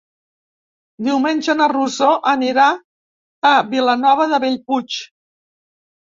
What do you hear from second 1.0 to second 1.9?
Diumenge na